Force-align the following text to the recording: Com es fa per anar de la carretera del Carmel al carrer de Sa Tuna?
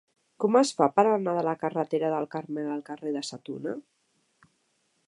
Com 0.43 0.55
es 0.61 0.69
fa 0.79 0.87
per 0.99 1.03
anar 1.09 1.35
de 1.39 1.43
la 1.49 1.53
carretera 1.65 2.09
del 2.15 2.27
Carmel 2.37 2.73
al 2.79 2.83
carrer 2.89 3.13
de 3.19 3.25
Sa 3.31 3.41
Tuna? 3.51 3.77